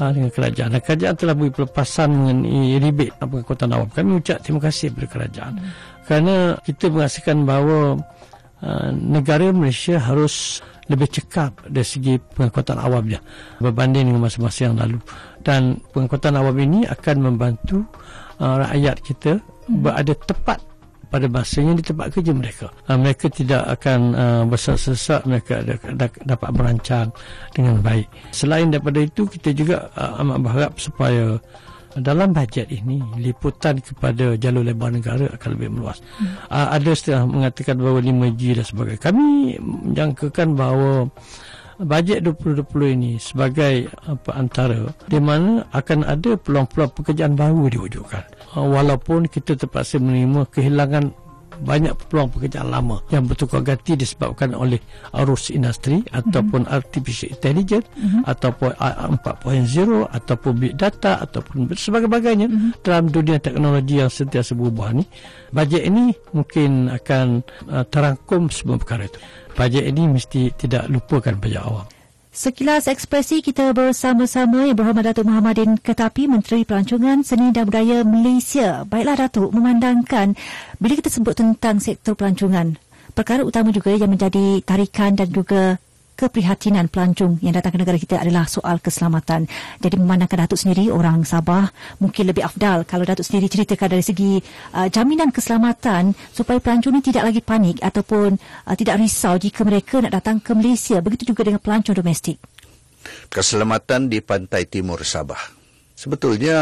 [0.00, 0.70] uh, dengan kerajaan.
[0.74, 3.88] Dan kerajaan telah beri pelepasan mengenai rebate pengangkutan awam.
[3.90, 5.52] Kami ucap terima kasih kepada kerajaan.
[5.60, 5.70] Hmm.
[6.04, 7.78] Kerana kita merasakan bahawa
[8.60, 13.16] uh, negara Malaysia harus lebih cekap dari segi pengangkutan awamnya
[13.56, 15.00] berbanding dengan masa-masa yang lalu.
[15.40, 17.84] Dan pengangkutan awam ini akan membantu
[18.40, 19.32] uh, rakyat kita
[19.66, 19.82] hmm.
[19.84, 20.58] berada tepat
[21.14, 22.66] pada masanya di tempat kerja mereka.
[22.90, 27.08] Uh, mereka tidak akan uh, bersesak-sesak, mereka ada, ada, dapat merancang
[27.54, 28.10] dengan baik.
[28.34, 31.38] Selain daripada itu, kita juga uh, amat berharap supaya
[31.94, 36.02] dalam bajet ini liputan kepada jalur lebar negara akan lebih meluas.
[36.18, 36.34] Hmm.
[36.50, 39.00] Uh, ada setengah mengatakan bahawa 5G dan sebagainya.
[39.06, 39.26] Kami
[39.62, 40.92] menjangkakan bahawa
[41.78, 48.22] bajet 2020 ini sebagai apa antara di mana akan ada peluang-peluang pekerjaan baru diwujudkan.
[48.54, 51.10] Ah, walaupun kita terpaksa menerima kehilangan
[51.54, 54.82] banyak peluang pekerjaan lama yang bertukar ganti disebabkan oleh
[55.22, 56.18] arus industri mm-hmm.
[56.18, 58.22] ataupun artificial intelligence mm-hmm.
[58.26, 62.82] ataupun 4.0 ataupun big data ataupun sebagainya mm-hmm.
[62.82, 65.06] dalam dunia teknologi yang sentiasa berubah ni
[65.54, 69.18] bajet ini mungkin akan uh, terangkum semua perkara itu
[69.54, 71.86] bajet ini mesti tidak lupakan pajak awam
[72.34, 78.82] Sekilas ekspresi kita bersama-sama yang berhormat Datuk Muhammadin Ketapi Menteri Pelancongan Seni dan Budaya Malaysia.
[78.82, 80.34] Baiklah Datuk, memandangkan
[80.82, 82.74] bila kita sebut tentang sektor pelancongan,
[83.14, 85.78] perkara utama juga yang menjadi tarikan dan juga
[86.14, 89.50] keprihatinan pelancong yang datang ke negara kita adalah soal keselamatan.
[89.82, 94.38] Jadi memandangkan Datuk sendiri orang Sabah mungkin lebih afdal kalau Datuk sendiri ceritakan dari segi
[94.74, 99.98] uh, jaminan keselamatan supaya pelancong ini tidak lagi panik ataupun uh, tidak risau jika mereka
[100.00, 101.02] nak datang ke Malaysia.
[101.02, 102.38] Begitu juga dengan pelancong domestik.
[103.28, 105.64] Keselamatan di pantai timur Sabah.
[105.94, 106.58] Sebetulnya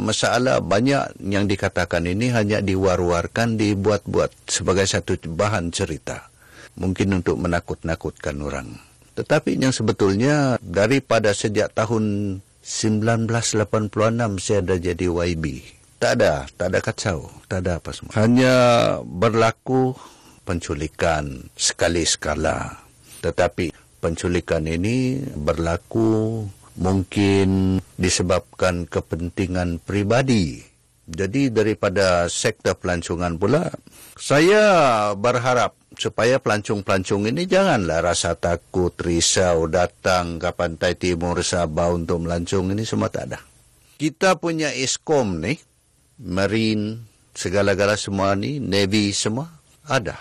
[0.00, 6.32] masalah banyak yang dikatakan ini hanya diwar-warkan dibuat-buat sebagai satu bahan cerita.
[6.80, 8.89] Mungkin untuk menakut-nakutkan orang.
[9.20, 13.60] Tetapi yang sebetulnya daripada sejak tahun 1986
[14.40, 15.44] saya dah jadi YB.
[16.00, 18.16] Tak ada, tak ada kacau, tak ada apa semua.
[18.16, 18.56] Hanya
[19.04, 19.92] berlaku
[20.48, 22.80] penculikan sekali skala.
[23.20, 23.68] Tetapi
[24.00, 26.40] penculikan ini berlaku
[26.80, 30.69] mungkin disebabkan kepentingan pribadi.
[31.10, 33.66] Jadi daripada sektor pelancongan pula,
[34.14, 34.62] saya
[35.18, 42.72] berharap supaya pelancong-pelancong ini janganlah rasa takut, risau, datang ke pantai timur Sabah untuk melancong
[42.72, 43.42] ini semua tak ada.
[43.98, 45.58] Kita punya ISKOM ni,
[46.22, 49.50] Marine, segala-gala semua ni, Navy semua,
[49.84, 50.16] ada.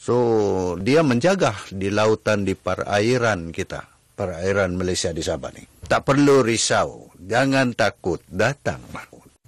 [0.00, 3.84] So, dia menjaga di lautan, di perairan kita,
[4.18, 5.62] perairan Malaysia di Sabah ni.
[5.86, 8.82] Tak perlu risau, jangan takut, datang.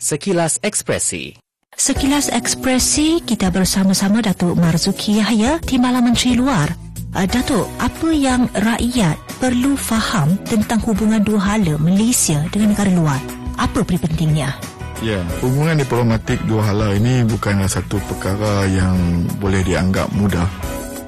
[0.04, 1.32] Sekilas Ekspresi
[1.72, 6.68] Sekilas ekspresi kita bersama-sama Datuk Marzuki Yahya, Timbalan Menteri Luar.
[7.16, 13.16] Uh, Datuk, apa yang rakyat perlu faham tentang hubungan dua hala Malaysia dengan negara luar?
[13.56, 14.52] Apa pentingnya?
[15.00, 20.44] Ya, hubungan diplomatik dua hala ini bukanlah satu perkara yang boleh dianggap mudah.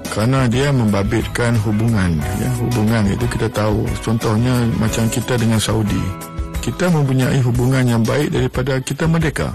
[0.08, 2.16] Kerana dia membabitkan hubungan.
[2.40, 3.84] Ya, hubungan itu kita tahu.
[4.00, 6.32] Contohnya macam kita dengan Saudi.
[6.66, 9.54] Kita mempunyai hubungan yang baik daripada kita merdeka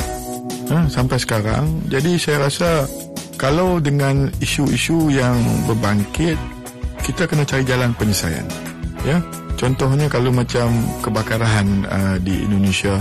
[0.71, 1.67] ha, sampai sekarang.
[1.91, 2.87] Jadi saya rasa
[3.35, 5.35] kalau dengan isu-isu yang
[5.67, 6.39] berbangkit,
[7.03, 8.47] kita kena cari jalan penyelesaian.
[9.03, 9.19] Ya,
[9.59, 10.71] contohnya kalau macam
[11.01, 12.95] kebakaran uh, di Indonesia,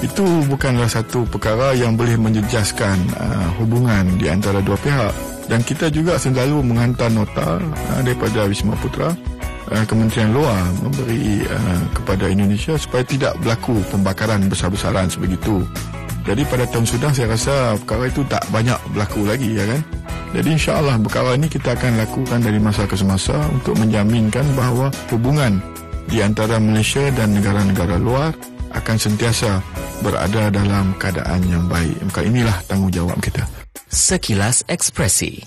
[0.00, 5.12] itu bukanlah satu perkara yang boleh menjejaskan uh, hubungan di antara dua pihak.
[5.44, 9.12] Dan kita juga selalu menghantar nota uh, daripada Wisma Putra
[9.74, 15.66] uh, Kementerian Luar memberi uh, kepada Indonesia supaya tidak berlaku pembakaran besar-besaran sebegitu
[16.24, 19.80] jadi pada tahun sudah saya rasa perkara itu tak banyak berlaku lagi ya kan.
[20.34, 25.62] Jadi insya-Allah perkara ini kita akan lakukan dari masa ke semasa untuk menjaminkan bahawa hubungan
[26.10, 28.34] di antara Malaysia dan negara-negara luar
[28.74, 29.62] akan sentiasa
[30.02, 31.94] berada dalam keadaan yang baik.
[32.10, 33.46] Maka inilah tanggungjawab kita.
[33.94, 35.46] Sekilas Ekspresi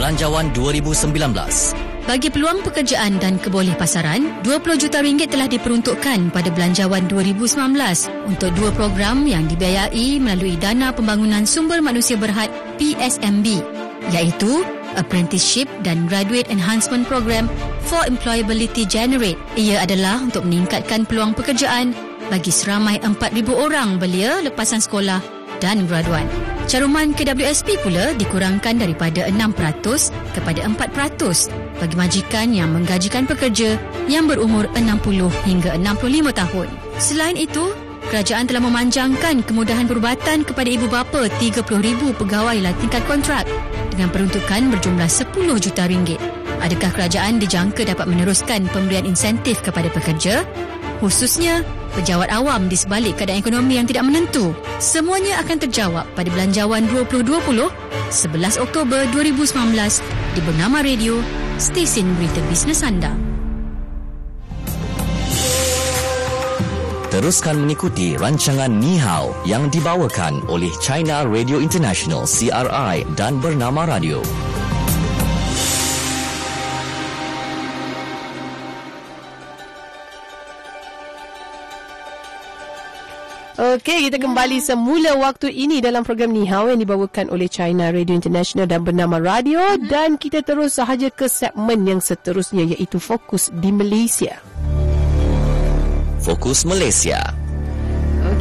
[0.00, 7.06] Belanjawan 2019 bagi peluang pekerjaan dan keboleh pasaran, 20 juta ringgit telah diperuntukkan pada Belanjawan
[7.06, 7.78] 2019
[8.26, 12.50] untuk dua program yang dibiayai melalui Dana Pembangunan Sumber Manusia Berhad
[12.82, 13.62] PSMB
[14.10, 14.66] iaitu
[14.98, 17.46] Apprenticeship dan Graduate Enhancement Program
[17.86, 19.38] for Employability Generate.
[19.56, 21.96] Ia adalah untuk meningkatkan peluang pekerjaan
[22.28, 25.22] bagi seramai 4,000 orang belia lepasan sekolah
[25.62, 26.51] dan graduan.
[26.70, 31.50] Caruman KWSP pula dikurangkan daripada 6% kepada 4%
[31.82, 36.68] bagi majikan yang menggajikan pekerja yang berumur 60 hingga 65 tahun.
[37.02, 37.74] Selain itu,
[38.08, 41.66] kerajaan telah memanjangkan kemudahan perubatan kepada ibu bapa 30,000
[42.14, 43.44] pegawai tingkat kontrak
[43.92, 46.20] dengan peruntukan berjumlah 10 juta ringgit.
[46.62, 50.46] Adakah kerajaan dijangka dapat meneruskan pemberian insentif kepada pekerja?
[51.02, 54.56] Khususnya pejabat awam di sebalik keadaan ekonomi yang tidak menentu.
[54.80, 59.56] Semuanya akan terjawab pada Belanjawan 2020 11 Oktober 2019
[60.36, 61.24] di Bernama Radio,
[61.56, 63.16] stesen berita bisnes anda.
[67.12, 74.24] Teruskan mengikuti rancangan Ni Hao yang dibawakan oleh China Radio International CRI dan Bernama Radio.
[83.62, 88.10] Okey, kita kembali semula waktu ini dalam program Ni Hao yang dibawakan oleh China Radio
[88.10, 93.70] International dan bernama Radio dan kita terus sahaja ke segmen yang seterusnya iaitu Fokus di
[93.70, 94.42] Malaysia.
[96.26, 97.41] Fokus Malaysia.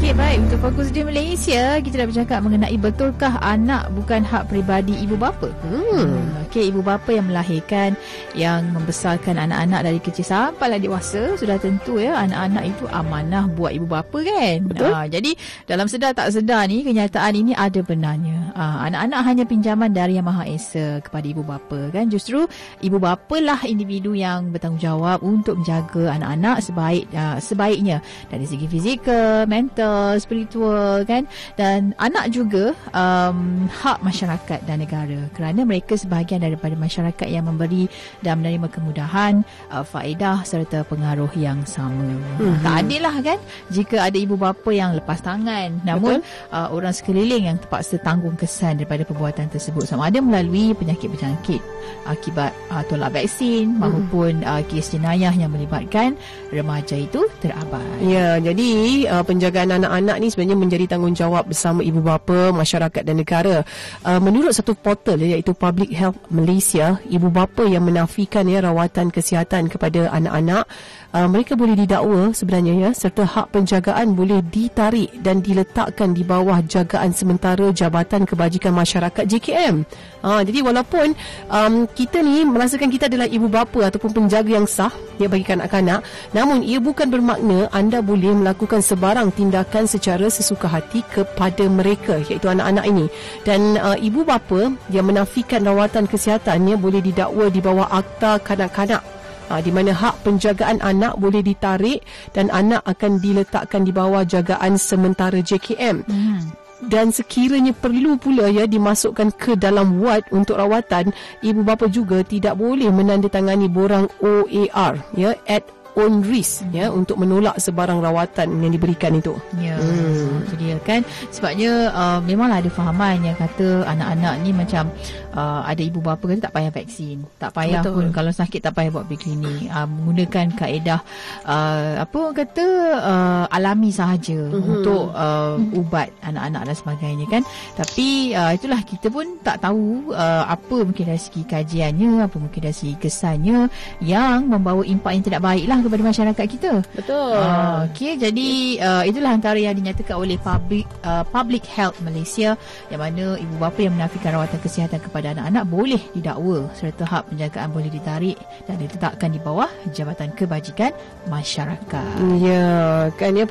[0.02, 0.38] Okey, baik.
[0.50, 5.46] Untuk fokus di Malaysia, kita dah bercakap mengenai betulkah anak bukan hak peribadi ibu bapa?
[5.62, 6.42] Hmm.
[6.50, 7.94] Okey, ibu bapa yang melahirkan,
[8.34, 13.86] yang membesarkan anak-anak dari kecil sampailah dewasa, sudah tentu ya anak-anak itu amanah buat ibu
[13.86, 14.74] bapa kan?
[14.74, 14.90] Betul.
[14.90, 15.38] Ha, jadi,
[15.70, 18.58] dalam sedar tak sedar ni, kenyataan ini ada benarnya.
[18.58, 22.10] Ha, anak-anak hanya pinjaman dari Yang Maha Esa kepada ibu bapa kan?
[22.10, 22.50] Justru,
[22.82, 28.02] ibu bapa lah individu yang bertanggungjawab untuk menjaga anak-anak sebaik uh, sebaiknya
[28.34, 31.28] dari segi fizikal, mental, mental, spiritual kan?
[31.60, 35.20] Dan anak juga um, hak masyarakat dan negara.
[35.36, 37.92] Kerana mereka sebahagian daripada masyarakat yang memberi
[38.24, 41.92] dan menerima kemudahan uh, faedah serta pengaruh yang sama.
[42.40, 42.64] Mm-hmm.
[42.64, 43.40] tak adil lah kan?
[43.70, 45.84] Jika ada ibu bapa yang lepas tangan.
[45.84, 46.24] Namun
[46.56, 49.84] uh, orang sekeliling yang terpaksa tanggung kesan daripada perbuatan tersebut.
[49.86, 51.60] Sama ada melalui penyakit berjangkit
[52.08, 53.82] akibat uh, tolak vaksin mm-hmm.
[53.82, 56.16] maupun uh, kes jenayah yang melibatkan
[56.54, 57.84] remaja itu terabai.
[58.06, 58.70] Ya jadi
[59.10, 63.66] uh, penjagaan anak-anak ni sebenarnya menjadi tanggungjawab bersama ibu bapa, masyarakat dan negara.
[64.06, 69.74] Uh, menurut satu portal iaitu Public Health Malaysia, ibu bapa yang menafikan ya rawatan kesihatan
[69.74, 70.70] kepada anak-anak
[71.14, 76.60] uh, mereka boleh didakwa sebenarnya ya serta hak penjagaan boleh ditarik dan diletakkan di bawah
[76.66, 79.84] jagaan sementara Jabatan Kebajikan Masyarakat JKM.
[80.22, 81.14] Uh, jadi walaupun
[81.52, 86.02] um, kita ni merasakan kita adalah ibu bapa ataupun penjaga yang sah ya bagi kanak-kanak,
[86.34, 92.48] namun ia bukan bermakna anda boleh melakukan sebarang tindakan secara sesuka hati kepada mereka iaitu
[92.50, 93.06] anak-anak ini.
[93.44, 99.11] Dan uh, ibu bapa yang menafikan rawatan kesihatannya boleh didakwa di bawah akta kanak-kanak
[99.52, 102.00] ha, di mana hak penjagaan anak boleh ditarik
[102.32, 106.08] dan anak akan diletakkan di bawah jagaan sementara JKM.
[106.08, 106.42] Hmm.
[106.82, 111.14] Dan sekiranya perlu pula ya dimasukkan ke dalam wad untuk rawatan,
[111.46, 115.62] ibu bapa juga tidak boleh menandatangani borang OAR ya at
[116.02, 119.38] own risk ya untuk menolak sebarang rawatan yang diberikan itu.
[119.62, 119.78] Ya.
[119.78, 120.42] Hmm.
[120.50, 121.06] Itu dia kan.
[121.30, 124.90] Sebabnya uh, memanglah ada fahaman yang kata anak-anak ni macam
[125.38, 127.18] uh, ada ibu bapa kata tak payah vaksin.
[127.38, 127.94] Tak payah Betul.
[127.94, 129.70] pun kalau sakit tak payah buat pergi klinik.
[129.70, 131.00] Uh, menggunakan kaedah
[131.46, 132.66] uh, apa orang kata
[132.98, 134.72] uh, alami sahaja uh-huh.
[134.74, 137.42] untuk uh, ubat anak-anak dan sebagainya kan.
[137.78, 142.62] Tapi uh, itulah kita pun tak tahu uh, apa mungkin dari segi kajiannya, apa mungkin
[142.64, 143.70] dari segi kesannya
[144.02, 146.72] yang membawa impak yang tidak baik lah kepada masyarakat kita.
[146.96, 147.36] Betul.
[147.36, 148.50] Uh, Okey, jadi
[148.80, 152.56] uh, itulah antara yang dinyatakan oleh Public uh, Public Health Malaysia
[152.88, 157.76] yang mana ibu bapa yang menafikan rawatan kesihatan kepada anak-anak boleh didakwa serta hak penjagaan
[157.76, 160.96] boleh ditarik dan diletakkan di bawah Jabatan Kebajikan
[161.28, 162.16] Masyarakat.
[162.40, 163.44] Ya, kan ya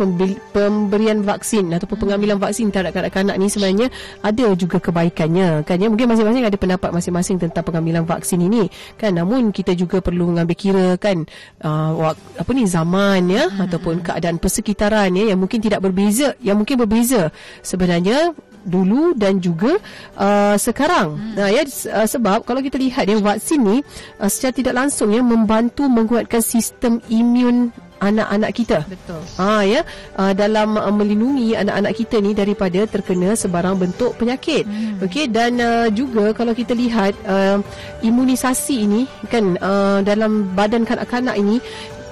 [0.57, 3.92] pemberian vaksin ataupun pengambilan vaksin terhadap kanak-kanak ni sebenarnya
[4.24, 5.68] ada juga kebaikannya.
[5.68, 8.72] Kan ya mungkin masing-masing ada pendapat masing-masing tentang pengambilan vaksin ini.
[8.96, 11.29] Kan namun kita juga perlu mengambil kira kan
[11.61, 11.92] uh,
[12.40, 13.64] apa ni zaman ya hmm.
[13.68, 17.28] ataupun keadaan persekitaran ya yang mungkin tidak berbeza yang mungkin berbeza
[17.61, 18.33] sebenarnya
[18.64, 19.80] dulu dan juga
[20.16, 21.16] uh, sekarang.
[21.16, 21.33] Hmm.
[21.37, 23.76] Nah ya uh, sebab kalau kita lihat ya vaksin ni
[24.20, 28.78] uh, secara tidak langsung ya membantu menguatkan sistem imun anak-anak kita.
[28.88, 29.20] Betul.
[29.37, 29.80] Ha ya,
[30.16, 34.64] uh, dalam uh, melindungi anak-anak kita ni daripada terkena sebarang bentuk penyakit.
[34.64, 35.04] Hmm.
[35.04, 37.61] Okey dan uh, juga kalau kita lihat uh,
[38.00, 41.61] imunisasi ini kan uh, dalam badan kanak-kanak ini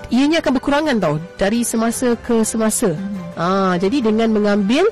[0.09, 2.93] ianya akan berkurangan tau dari semasa ke semasa.
[2.93, 3.19] Hmm.
[3.39, 4.89] Ah, jadi dengan mengambil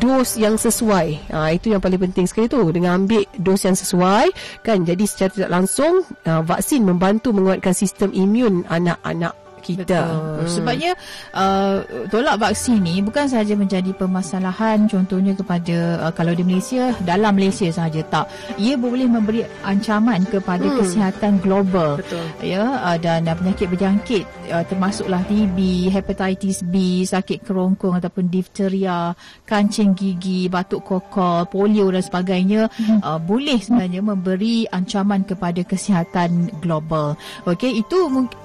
[0.00, 1.30] dos yang sesuai.
[1.30, 2.62] Ah, itu yang paling penting sekali tu.
[2.72, 4.32] Dengan ambil dos yang sesuai
[4.64, 9.36] kan jadi secara tidak langsung ah, vaksin membantu menguatkan sistem imun anak-anak
[9.76, 10.00] kita.
[10.06, 10.48] Hmm.
[10.48, 10.92] Sebabnya
[11.36, 17.36] uh, tolak vaksin ni bukan sahaja menjadi permasalahan contohnya kepada uh, kalau di Malaysia dalam
[17.36, 18.26] Malaysia sahaja tak.
[18.56, 20.76] Ia boleh memberi ancaman kepada hmm.
[20.80, 22.00] kesihatan global.
[22.00, 22.24] Betul.
[22.40, 25.58] Ya uh, dan uh, penyakit berjangkit uh, termasuklah TB,
[25.92, 29.12] hepatitis B, sakit kerongkong ataupun difteria,
[29.44, 33.04] kancing gigi, batuk kokol, polio dan sebagainya hmm.
[33.04, 37.14] uh, boleh sebenarnya memberi ancaman kepada kesihatan global.
[37.44, 37.98] Okey itu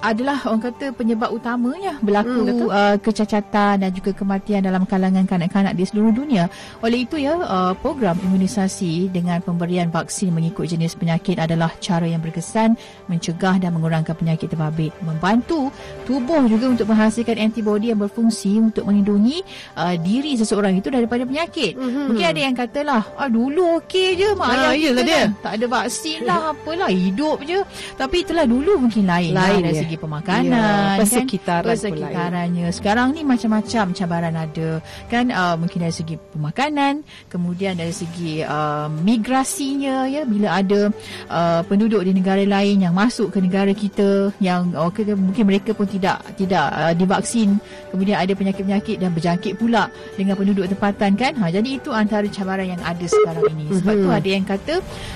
[0.04, 5.72] adalah orang kata penyebab utamanya berlaku hmm, uh, kecacatan dan juga kematian dalam kalangan kanak-kanak
[5.72, 6.52] di seluruh dunia.
[6.84, 12.20] Oleh itu ya, uh, program imunisasi dengan pemberian vaksin mengikut jenis penyakit adalah cara yang
[12.20, 12.76] berkesan
[13.08, 14.92] mencegah dan mengurangkan penyakit terbabit.
[15.00, 15.72] Membantu
[16.04, 19.40] tubuh juga untuk menghasilkan antibodi yang berfungsi untuk melindungi
[19.80, 21.78] uh, diri seseorang itu daripada penyakit.
[21.78, 22.12] Hmm.
[22.12, 25.16] Mungkin ada yang katalah, ah dulu okey je mak ah, ayah kita dia.
[25.16, 25.28] kan.
[25.40, 27.60] Tak ada vaksin lah apalah hidup je.
[27.96, 30.95] Tapi itulah dulu mungkin lain, lain lah, dari segi pemakanan.
[30.95, 31.70] Ya persekitaran kan?
[31.74, 32.66] persekitarannya.
[32.72, 34.68] Sekarang ni macam-macam cabaran ada.
[35.10, 40.22] Kan uh, mungkin dari segi pemakanan kemudian dari segi uh, migrasinya ya.
[40.24, 40.90] Bila ada
[41.30, 45.76] uh, penduduk di negara lain yang masuk ke negara kita yang uh, ke, mungkin mereka
[45.76, 47.58] pun tidak tidak uh, divaksin.
[47.92, 51.32] Kemudian ada penyakit-penyakit dan berjangkit pula dengan penduduk tempatan kan?
[51.40, 53.66] Ha, jadi itu antara cabaran yang ada sekarang ini.
[53.80, 54.04] Sebab mm-hmm.
[54.04, 54.74] tu ada yang kata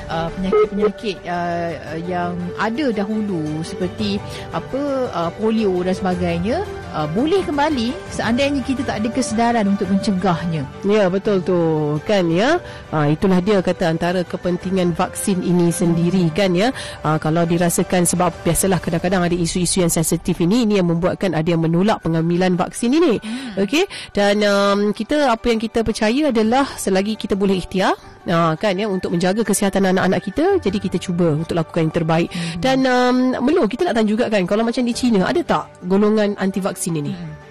[0.09, 1.71] uh, penyakit-penyakit uh,
[2.09, 4.17] yang ada dahulu seperti
[4.51, 6.57] apa uh, polio dan sebagainya
[6.95, 10.63] uh, boleh kembali seandainya kita tak ada kesedaran untuk mencegahnya.
[10.87, 11.59] Ya betul tu
[12.05, 12.59] kan ya.
[12.91, 16.75] Uh, itulah dia kata antara kepentingan vaksin ini sendiri kan ya.
[17.07, 21.47] Uh, kalau dirasakan sebab biasalah kadang-kadang ada isu-isu yang sensitif ini ini yang membuatkan ada
[21.47, 23.23] yang menolak pengambilan vaksin ini.
[23.23, 23.63] Hmm.
[23.67, 27.95] Okey dan um, kita apa yang kita percaya adalah selagi kita boleh ikhtiar
[28.29, 32.29] uh, kan ya untuk menjaga kesihatan anak-anak kita jadi kita cuba untuk lakukan yang terbaik
[32.29, 32.61] hmm.
[32.61, 36.37] dan um, Melo kita nak tanya juga kan kalau macam di China ada tak golongan
[36.37, 37.49] anti vaksin ini hmm.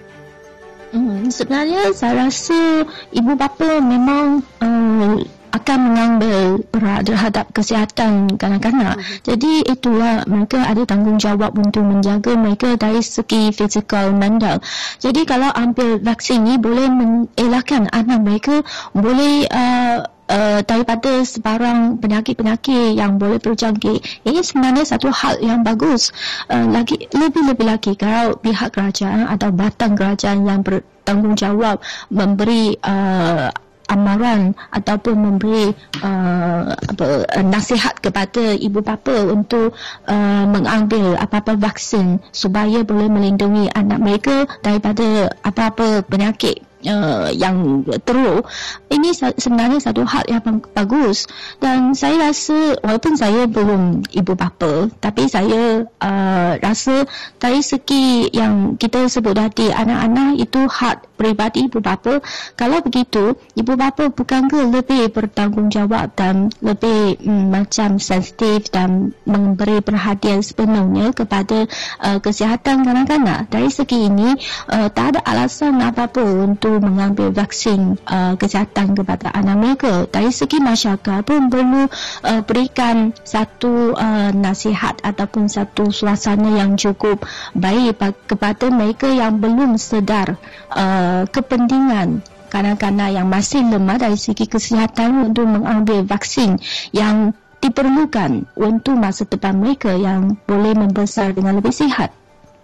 [0.90, 2.82] Hmm, sebenarnya saya rasa
[3.14, 8.98] ibu bapa memang um, akan mengambil berat terhadap kesihatan kanak-kanak.
[8.98, 9.06] Hmm.
[9.26, 14.62] Jadi itulah mereka ada tanggungjawab untuk menjaga mereka dari segi fizikal mental.
[15.02, 18.62] Jadi kalau ambil vaksin ini boleh mengelakkan anak mereka
[18.94, 24.22] boleh uh, uh, daripada sebarang penyakit-penyakit yang boleh berjangkit.
[24.22, 26.14] Ini sebenarnya satu hal yang bagus.
[26.46, 31.82] Uh, lagi lebih-lebih lagi kalau pihak kerajaan atau batang kerajaan yang bertanggungjawab
[32.14, 33.50] memberi uh,
[33.90, 39.74] amaran ataupun memberi uh, apa, nasihat kepada ibu bapa untuk
[40.06, 48.46] uh, mengambil apa-apa vaksin supaya boleh melindungi anak mereka daripada apa-apa penyakit uh, yang teruk
[48.88, 51.28] ini sebenarnya satu hal yang bagus.
[51.60, 57.04] Dan saya rasa walaupun saya belum ibu bapa tapi saya uh, rasa
[57.36, 62.24] dari segi yang kita sebut tadi anak-anak itu hak peribadi ibu bapa.
[62.56, 69.84] Kalau begitu ibu bapa bukan ke lebih bertanggungjawab dan lebih um, macam sensitif dan memberi
[69.84, 71.68] perhatian sepenuhnya kepada
[72.00, 73.52] uh, kesihatan kanak-kanak.
[73.52, 74.36] Dari segi ini
[74.72, 80.06] uh, tak ada alasan apa-apa untuk mengambil vaksin uh, kesihatan kepada anak mereka.
[80.06, 87.26] Dari segi masyarakat pun perlu uh, berikan satu uh, nasihat ataupun satu suasana yang cukup
[87.56, 87.98] baik
[88.30, 90.38] kepada mereka yang belum sedar
[90.70, 96.58] uh, kepentingan kanak-kanak yang masih lemah dari segi kesihatan untuk mengambil vaksin
[96.90, 102.19] yang diperlukan untuk masa depan mereka yang boleh membesar dengan lebih sihat.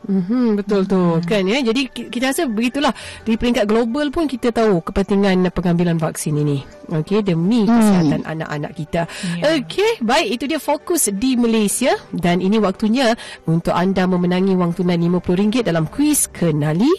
[0.06, 1.26] Mm-hmm, betul tu mm-hmm.
[1.26, 1.58] kan ya.
[1.66, 2.94] Jadi kita rasa begitulah
[3.26, 6.62] di peringkat global pun kita tahu kepentingan pengambilan vaksin ini.
[6.86, 7.70] Okey demi mm.
[7.74, 9.02] kesihatan anak-anak kita.
[9.42, 9.58] Yeah.
[9.58, 13.18] Okey, baik itu dia fokus di Malaysia dan ini waktunya
[13.50, 16.90] untuk anda memenangi wang tunai RM50 dalam kuis kenali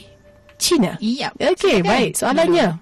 [0.60, 1.00] China.
[1.00, 1.32] Iya.
[1.40, 1.52] Yep.
[1.56, 2.76] Okey, baik soalannya.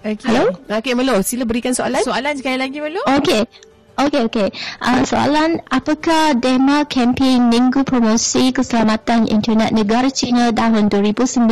[0.03, 0.27] Okey.
[0.27, 0.51] Hello?
[0.67, 2.03] Okey, Melo, sila berikan soalan.
[2.03, 3.05] Soalan sekali lagi belum?
[3.21, 3.70] Okey.
[4.01, 4.47] Okey, okey.
[4.79, 11.45] Uh, soalan, apakah tema kempen Minggu Promosi Keselamatan Internet Negara China tahun 2019?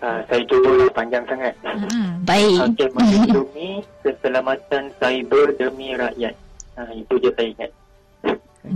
[0.00, 1.52] Ah, saya cuba panjang sangat.
[1.60, 2.24] Hmm.
[2.24, 2.72] Baik.
[2.72, 6.32] Okey, melindungi keselamatan cyber demi rakyat.
[6.74, 7.70] Ah, itu je saya ingat.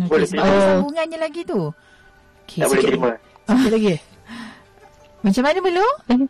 [0.04, 0.52] Boleh Okey, sebab terima?
[0.52, 1.60] ada sambungannya lagi tu.
[2.44, 3.10] Okey, Tak boleh terima.
[3.46, 3.94] sikit lagi.
[5.22, 5.92] Macam mana belum?
[6.04, 6.26] Aha.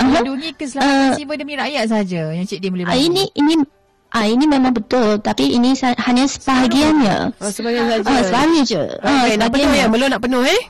[0.00, 3.06] Melindungi keselamatan Uh, siber demi rakyat saja yang Cik Din boleh Ah, bantu.
[3.06, 3.54] ini ini
[4.10, 7.38] ah ini memang betul tapi ini sa- hanya sebahagiannya.
[7.38, 8.02] Oh, sebagian saja.
[8.04, 8.82] Ah, sebahagian je.
[9.00, 9.86] Ah, Okey, nak penuh ya?
[9.86, 10.60] Melo nak penuh eh?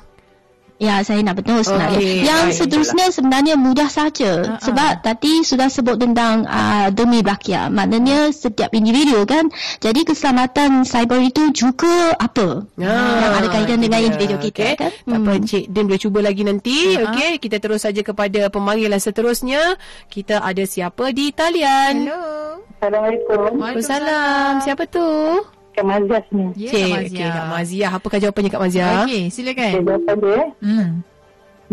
[0.80, 2.00] Ya, saya nak betul sebenarnya.
[2.00, 2.56] Okey, yang baik.
[2.56, 4.56] seterusnya sebenarnya mudah saja.
[4.56, 4.64] Ah.
[4.64, 7.68] Sebab tadi sudah sebut tentang uh, demi rakyat.
[7.68, 9.52] Maknanya setiap individu kan.
[9.76, 12.64] Jadi keselamatan cyber itu juga apa?
[12.80, 14.80] yang ada kaitan itu dengan individu kita Okey.
[14.80, 14.90] kan.
[15.04, 16.96] Tak apa Encik Din boleh cuba lagi nanti.
[16.96, 17.12] Ha.
[17.12, 19.76] Okey, kita terus saja kepada pemanggilan seterusnya.
[20.08, 22.08] Kita ada siapa di talian?
[22.08, 22.64] Hello.
[22.80, 23.60] Assalamualaikum.
[23.60, 24.64] Waalaikumsalam.
[24.64, 25.59] Siapa tu?
[25.80, 26.44] Kak Mazias ni.
[26.60, 27.28] Ya, Cik, Kak okey, Mazia.
[27.32, 27.90] Kak Maziah.
[27.96, 28.92] Apakah jawapannya Kak Maziah?
[29.00, 29.72] Okey, silakan.
[29.72, 30.88] Okay, jawapan dia, Hmm.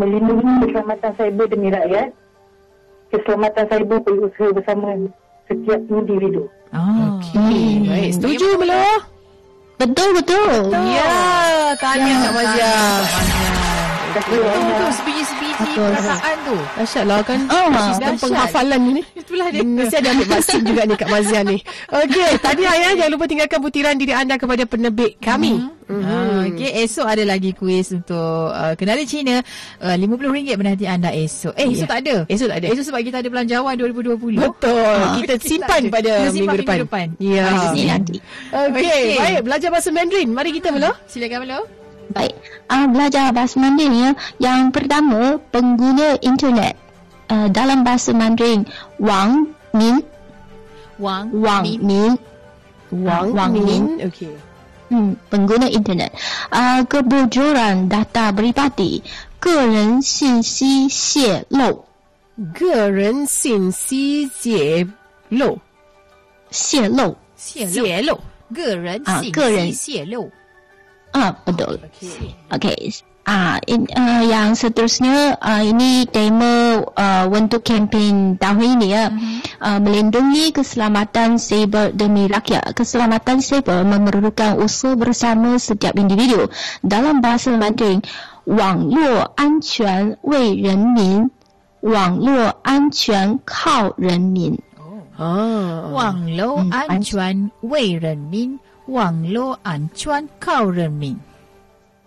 [0.00, 2.08] melindungi keselamatan cyber demi rakyat.
[3.12, 4.88] Keselamatan cyber perlu usaha bersama
[5.44, 6.48] setiap individu.
[6.72, 7.20] Oh.
[7.20, 8.10] Okey, baik.
[8.16, 8.88] Setuju Melo?
[9.76, 10.72] Betul betul.
[10.72, 11.12] Ya,
[11.76, 12.88] tanya Kak Maziah.
[14.08, 15.90] Betul tu sebiji-sebiji Betul.
[15.90, 16.56] perasaan tu.
[16.74, 19.60] Dahsyat lah kan Oh, Sistem penghafalan ni Itulah dia.
[19.60, 23.24] Hmm, Mesti ada ambil vaksin juga ni Kak Mazia ni Okey Tahniah ya Jangan lupa
[23.24, 26.04] tinggalkan butiran diri anda Kepada penerbit kami Hmm.
[26.04, 28.12] Ah, Okey, esok ada lagi kuis untuk
[28.52, 29.40] uh, kenali Cina.
[29.80, 31.56] Uh, RM50 menanti anda esok.
[31.56, 31.88] Eh, esok Ya.
[31.88, 32.16] tak ada.
[32.28, 32.66] Esok tak ada.
[32.68, 34.36] Esok sebab kita ada belanjawan 2020.
[34.36, 35.88] Betul Ah, Kita kita simpan ada.
[35.88, 37.06] pada Kita simpan minggu depan, minggu depan.
[37.16, 38.16] Ya Ah, nanti.
[38.52, 39.04] Okey Okey.
[39.16, 41.60] Baik Belajar bahasa Mandarin Mari kita Melo Silakan Melo.
[42.13, 42.35] Baik.
[42.69, 44.09] Ah, belajar bahasa Mandarin ya.
[44.37, 46.75] Yang pertama, pengguna internet.
[47.31, 48.67] Uh, dalam bahasa Mandarin,
[48.99, 50.03] Wang Min,
[50.99, 51.31] Wang.
[51.31, 51.79] Wang Min.
[51.81, 52.11] Min,
[52.93, 54.29] Wang, Wang Min Okey
[54.93, 56.13] hmm, pengguna internet.
[56.53, 59.01] Uh, kebocoran data peribadi,
[59.39, 61.85] 个人信息泄露，
[62.53, 64.85] 个人信息揭
[65.29, 65.57] 露
[66.51, 67.17] 泄露。
[67.35, 67.71] 泄露。
[67.71, 68.19] 揭露
[68.53, 70.29] 个人信啊个人息泄露。
[71.17, 71.77] Ah, betul.
[71.77, 73.05] Okey Okey.
[73.23, 79.07] Ah, in, uh, yang seterusnya uh, ini tema uh, untuk kempen tahun ini ya.
[79.63, 82.75] Uh, melindungi keselamatan cyber demi rakyat.
[82.75, 86.51] Keselamatan cyber memerlukan usaha bersama setiap individu.
[86.83, 88.03] Dalam bahasa Mandarin,
[88.43, 91.31] 网络安全为人民，
[91.79, 94.59] 网络安全靠人民。
[95.15, 95.87] Ah.
[95.95, 101.20] 网络嗯安全为人民， Wang Lo An Chuan Kau Ren Min.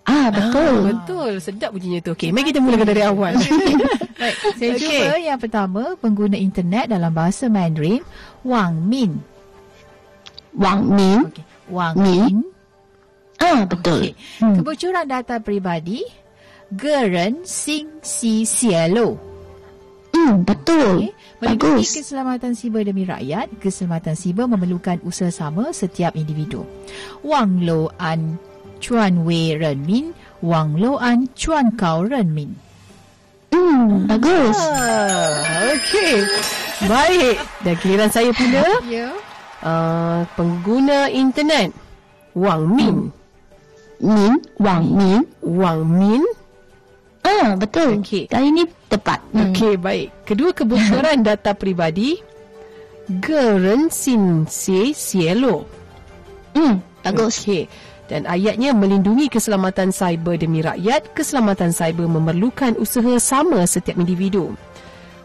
[0.02, 2.18] Ah betul ah, betul sedap bunyinya tu.
[2.18, 3.38] Okey, mari kita mulakan dari awal.
[4.22, 4.82] Baik, saya okay.
[4.82, 8.02] jumpa yang pertama pengguna internet dalam bahasa Mandarin
[8.42, 9.22] Wang Min.
[10.58, 11.30] Wang Min.
[11.30, 11.46] Okay.
[11.70, 12.36] Wang Min.
[13.38, 14.10] Ah betul.
[14.10, 14.42] Okay.
[14.42, 14.58] Hmm.
[14.58, 16.02] Kebocoran data peribadi
[16.74, 19.31] Geren Sing Si Xie Lo.
[20.22, 21.10] Hmm, betul.
[21.42, 21.98] Melindungi Bagus.
[21.98, 26.62] keselamatan siber demi rakyat, keselamatan siber memerlukan usaha sama setiap individu.
[27.26, 28.38] Wang lo an
[28.78, 32.54] chuan wei ren min, wang lo an chuan kau ren min.
[33.50, 34.56] Hmm, bagus.
[34.56, 35.44] ah,
[35.76, 36.24] Okey
[36.88, 39.12] Baik Dan giliran saya pula Ya.
[39.60, 41.76] uh, Pengguna internet
[42.32, 43.12] Wang Min
[44.00, 45.28] Min, Wang Min.
[45.44, 46.24] Wang Min
[47.22, 48.00] Ah, betul.
[48.00, 48.32] Okey.
[48.32, 49.24] Kali ini tepat.
[49.32, 49.56] Hmm.
[49.56, 50.08] Okey, baik.
[50.28, 52.20] Kedua kebocoran data peribadi
[53.08, 55.64] Gerensin Se Cielo.
[56.52, 57.48] Hmm, bagus.
[57.48, 57.72] Okey.
[58.12, 64.52] Dan ayatnya melindungi keselamatan cyber demi rakyat, keselamatan cyber memerlukan usaha sama setiap individu.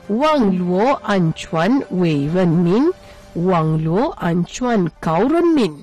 [0.07, 2.95] Wang Luo An Chuan Wei Ren Min
[3.35, 5.83] Wang Luo An Chuan Kau Ren Min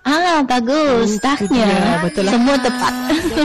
[0.00, 1.20] Ah, bagus.
[1.20, 2.00] Hmm, Dahnya.
[2.00, 2.32] Betul lah.
[2.32, 2.92] Semua tepat.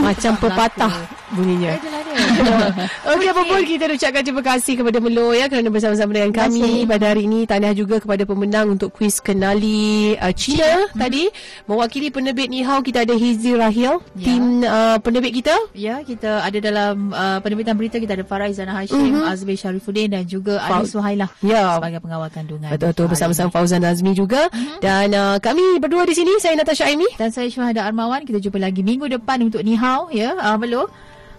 [0.00, 0.94] Macam pepatah
[1.36, 1.76] bunyinya.
[3.12, 7.12] Okey, apa pun kita ucapkan terima kasih kepada Melo ya kerana bersama-sama dengan kami pada
[7.14, 7.44] hari ini.
[7.44, 11.28] Tahniah juga kepada pemenang untuk kuis kenali uh, China tadi.
[11.66, 14.24] Mewakili penerbit Nihao kita ada Hizi Rahil, Ya.
[14.24, 15.54] tim uh, penerbit kita.
[15.76, 19.30] Ya, kita ada dalam uh, penerbitan berita kita ada Farah Izana Hashim, mm-hmm.
[19.30, 21.76] Azmi Sharifuddin dan juga Ali Suhailah Ya.
[21.78, 22.70] sebagai pengawal kandungan.
[22.72, 24.48] Betul-betul bersama-sama Fauzan Azmi juga.
[24.50, 24.78] Mhm.
[24.80, 27.06] Dan uh, kami berdua di sini, saya Natasha Aimi.
[27.20, 28.24] Dan saya Syuhada Armawan.
[28.24, 30.08] Kita jumpa lagi minggu depan untuk Nihao.
[30.10, 30.88] Ya, uh, Melo.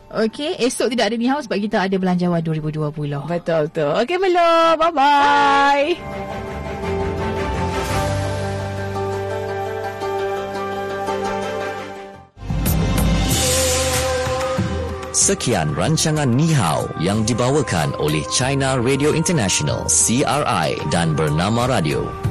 [0.08, 3.28] Okey, esok tidak ada Nihao sebab kita ada Belanjawan 2020.
[3.28, 3.92] Betul-betul.
[4.04, 4.80] Okey, Melo.
[4.80, 6.00] Bye-bye.
[15.18, 22.27] Sekian rancangan Ni Hao yang dibawakan oleh China Radio International CRI dan Bernama Radio.